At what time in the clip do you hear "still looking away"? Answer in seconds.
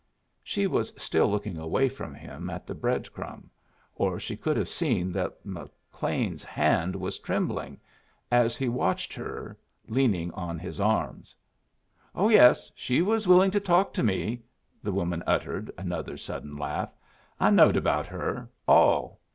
0.99-1.87